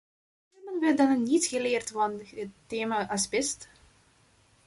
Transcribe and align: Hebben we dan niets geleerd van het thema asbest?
Hebben 0.65 0.79
we 0.89 0.93
dan 0.95 1.23
niets 1.23 1.47
geleerd 1.47 1.89
van 1.89 2.21
het 2.33 2.49
thema 2.65 3.09
asbest? 3.09 3.69